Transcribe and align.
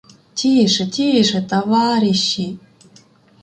—Тіше, 0.33 0.87
тіше, 0.87 1.41
таваріщі. 1.49 2.57